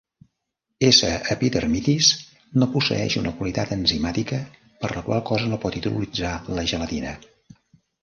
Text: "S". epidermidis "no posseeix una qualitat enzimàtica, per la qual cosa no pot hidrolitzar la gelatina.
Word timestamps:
"S". 0.87 1.09
epidermidis 1.35 2.09
"no 2.63 2.69
posseeix 2.77 3.19
una 3.23 3.35
qualitat 3.43 3.75
enzimàtica, 3.79 4.43
per 4.83 4.93
la 4.99 5.07
qual 5.11 5.25
cosa 5.35 5.55
no 5.55 5.63
pot 5.69 5.81
hidrolitzar 5.83 6.37
la 6.59 6.69
gelatina. 6.75 7.19